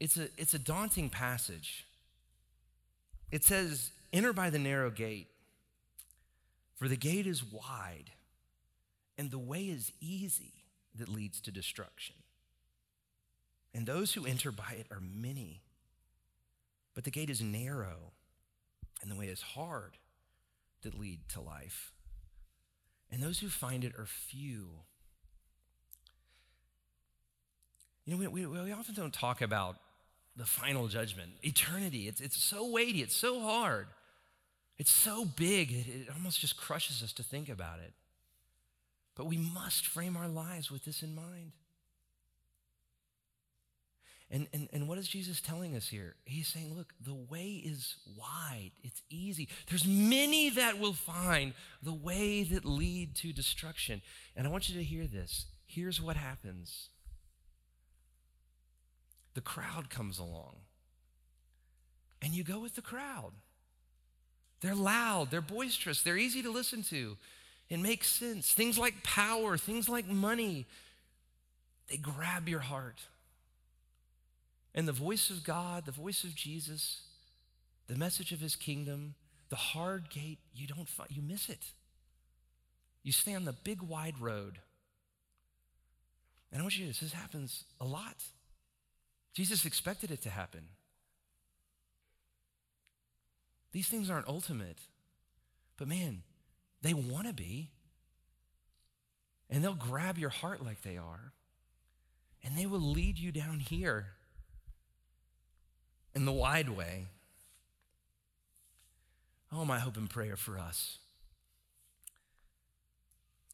[0.00, 1.86] It's a, it's a daunting passage.
[3.30, 5.28] It says, Enter by the narrow gate,
[6.76, 8.10] for the gate is wide,
[9.18, 10.64] and the way is easy
[10.98, 12.16] that leads to destruction.
[13.72, 15.60] And those who enter by it are many.
[16.94, 18.12] But the gate is narrow,
[19.02, 19.92] and the way is hard
[20.82, 21.92] that lead to life.
[23.10, 24.68] And those who find it are few.
[28.04, 29.76] You know, we, we, we often don't talk about
[30.36, 32.08] the final judgment, eternity.
[32.08, 33.88] It's, it's so weighty, it's so hard,
[34.78, 37.92] it's so big, it, it almost just crushes us to think about it.
[39.16, 41.52] But we must frame our lives with this in mind.
[44.32, 46.14] And, and, and what is Jesus telling us here?
[46.24, 49.48] He's saying, look, the way is wide, it's easy.
[49.68, 51.52] There's many that will find
[51.82, 54.02] the way that lead to destruction.
[54.36, 55.46] And I want you to hear this.
[55.66, 56.90] Here's what happens
[59.34, 60.56] the crowd comes along,
[62.20, 63.32] and you go with the crowd.
[64.60, 67.16] They're loud, they're boisterous, they're easy to listen to.
[67.68, 68.52] It makes sense.
[68.52, 70.66] Things like power, things like money,
[71.88, 73.00] they grab your heart.
[74.74, 77.02] And the voice of God, the voice of Jesus,
[77.88, 79.14] the message of his kingdom,
[79.48, 81.72] the hard gate, you don't find, you miss it.
[83.02, 84.58] You stay on the big wide road.
[86.52, 88.22] And I want you to this, this happens a lot.
[89.34, 90.68] Jesus expected it to happen.
[93.72, 94.78] These things aren't ultimate,
[95.76, 96.22] but man,
[96.82, 97.70] they want to be.
[99.48, 101.32] And they'll grab your heart like they are,
[102.44, 104.06] and they will lead you down here
[106.14, 107.06] in the wide way.
[109.52, 110.98] Oh, my hope and prayer for us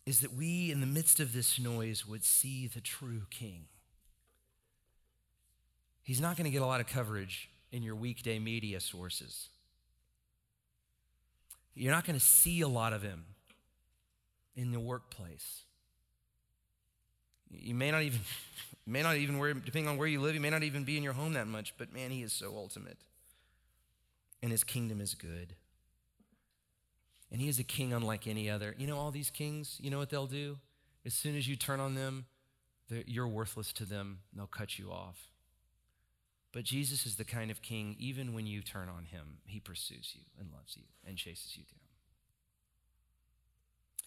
[0.05, 3.65] is that we, in the midst of this noise, would see the true King.
[6.03, 9.49] He's not going to get a lot of coverage in your weekday media sources.
[11.75, 13.25] You're not going to see a lot of him
[14.55, 15.63] in the workplace.
[17.51, 18.21] You may not even,
[18.87, 21.03] may not even where, depending on where you live, you may not even be in
[21.03, 22.99] your home that much, but man, he is so ultimate.
[24.43, 25.55] And his kingdom is good.
[27.31, 28.75] And he is a king unlike any other.
[28.79, 30.59] You know, all these kings, you know what they'll do?
[31.05, 32.27] As soon as you turn on them,
[33.07, 34.21] you're worthless to them.
[34.35, 35.31] They'll cut you off.
[36.53, 40.13] But Jesus is the kind of king, even when you turn on him, he pursues
[40.15, 41.81] you and loves you and chases you down.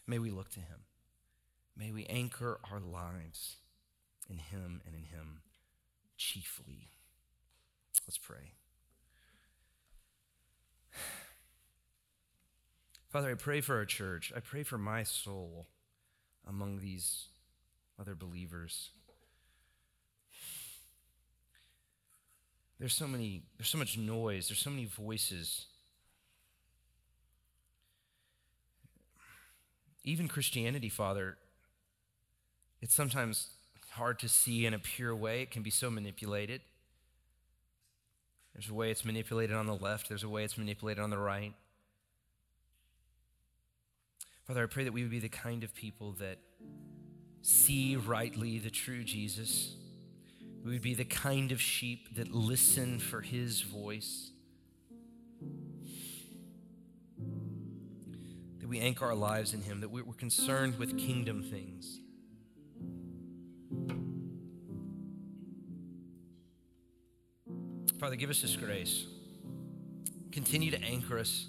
[0.07, 0.79] May we look to him.
[1.79, 3.55] May we anchor our lives
[4.29, 5.39] in Him and in Him
[6.17, 6.89] chiefly.
[8.05, 8.51] Let's pray.
[13.07, 14.33] Father, I pray for our church.
[14.35, 15.67] I pray for my soul
[16.45, 17.27] among these
[17.97, 18.89] other believers.
[22.77, 25.67] There's so many, there's so much noise, there's so many voices.
[30.03, 31.37] Even Christianity, Father,
[32.81, 33.49] it's sometimes
[33.91, 35.41] hard to see in a pure way.
[35.41, 36.61] It can be so manipulated.
[38.53, 41.17] There's a way it's manipulated on the left, there's a way it's manipulated on the
[41.17, 41.53] right.
[44.45, 46.39] Father, I pray that we would be the kind of people that
[47.41, 49.75] see rightly the true Jesus.
[50.65, 54.31] We would be the kind of sheep that listen for his voice.
[58.59, 61.99] That we anchor our lives in him, that we're concerned with kingdom things.
[67.99, 69.05] Father, give us this grace.
[70.31, 71.47] Continue to anchor us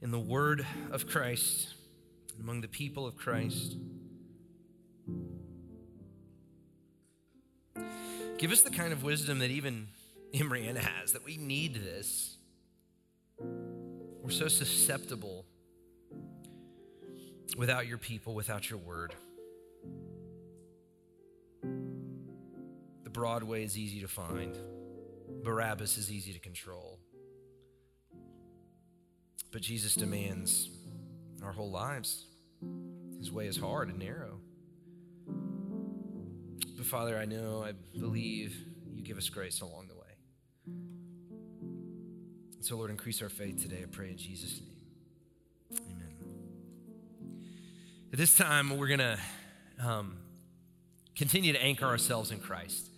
[0.00, 1.74] in the word of Christ,
[2.40, 3.76] among the people of Christ.
[8.38, 9.88] Give us the kind of wisdom that even
[10.32, 12.38] Imran has, that we need this.
[13.38, 15.44] We're so susceptible
[17.54, 19.14] without your people, without your word.
[21.62, 24.56] The broad way is easy to find.
[25.44, 26.98] Barabbas is easy to control.
[29.52, 30.70] But Jesus demands
[31.42, 32.26] our whole lives.
[33.18, 34.38] His way is hard and narrow.
[36.76, 38.56] But Father, I know, I believe
[38.92, 40.00] you give us grace along the way.
[42.60, 45.80] So, Lord, increase our faith today, I pray in Jesus' name.
[45.90, 46.14] Amen.
[48.12, 49.18] At this time, we're going to
[49.84, 50.16] um,
[51.14, 52.88] continue to anchor ourselves in Christ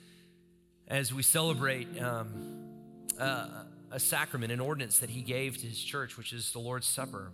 [0.89, 2.65] as we celebrate um,
[3.19, 6.87] uh, a sacrament, an ordinance that he gave to his church, which is the Lord's
[6.87, 7.33] Supper.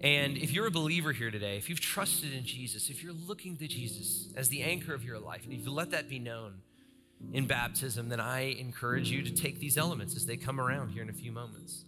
[0.00, 3.56] And if you're a believer here today, if you've trusted in Jesus, if you're looking
[3.56, 6.60] to Jesus as the anchor of your life, and if you let that be known
[7.32, 11.02] in baptism, then I encourage you to take these elements as they come around here
[11.02, 11.84] in a few moments.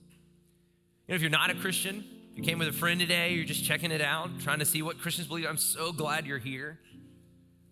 [1.06, 3.64] You know, if you're not a Christian, you came with a friend today, you're just
[3.64, 6.78] checking it out, trying to see what Christians believe, I'm so glad you're here.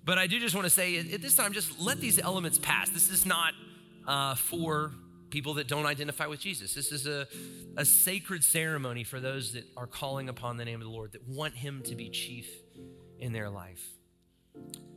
[0.05, 2.91] But I do just want to say at this time, just let these elements pass.
[2.91, 3.55] This is not
[4.07, 4.93] uh, for
[5.31, 6.75] people that don't identify with Jesus.
[6.75, 7.27] This is a,
[7.77, 11.27] a sacred ceremony for those that are calling upon the name of the Lord, that
[11.27, 12.49] want Him to be chief
[13.19, 13.83] in their life.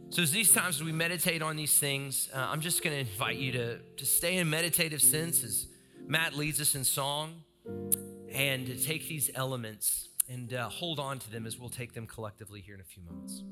[0.10, 3.00] So, as these times as we meditate on these things, uh, I'm just going to
[3.00, 5.68] invite you to, to stay in meditative sense as
[6.06, 7.44] Matt leads us in song
[8.32, 12.06] and to take these elements and uh, hold on to them as we'll take them
[12.06, 13.44] collectively here in a few moments.